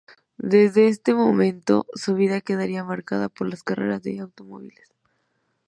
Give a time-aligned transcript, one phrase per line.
[0.39, 4.89] Desde este momento su vida quedaría marcada por las carreras de automóviles.